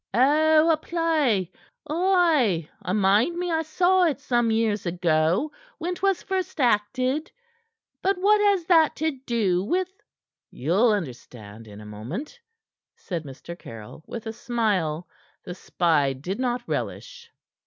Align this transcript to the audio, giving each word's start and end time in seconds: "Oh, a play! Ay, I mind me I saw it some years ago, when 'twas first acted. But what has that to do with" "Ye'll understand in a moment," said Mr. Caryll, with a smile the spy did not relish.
"Oh, 0.15 0.71
a 0.71 0.77
play! 0.77 1.51
Ay, 1.87 2.67
I 2.81 2.91
mind 2.91 3.37
me 3.37 3.51
I 3.51 3.61
saw 3.61 4.03
it 4.05 4.19
some 4.19 4.49
years 4.49 4.87
ago, 4.87 5.51
when 5.77 5.93
'twas 5.93 6.23
first 6.23 6.59
acted. 6.59 7.31
But 8.01 8.17
what 8.17 8.41
has 8.41 8.65
that 8.65 8.95
to 8.95 9.11
do 9.11 9.63
with" 9.63 9.91
"Ye'll 10.49 10.89
understand 10.91 11.67
in 11.67 11.79
a 11.81 11.85
moment," 11.85 12.39
said 12.95 13.25
Mr. 13.25 13.55
Caryll, 13.55 14.03
with 14.07 14.25
a 14.25 14.33
smile 14.33 15.07
the 15.45 15.53
spy 15.53 16.13
did 16.13 16.39
not 16.39 16.63
relish. 16.65 17.29